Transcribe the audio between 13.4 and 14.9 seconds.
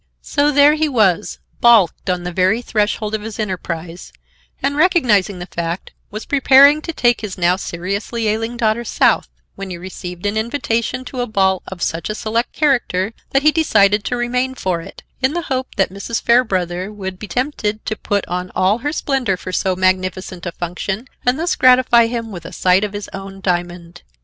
he decided to remain for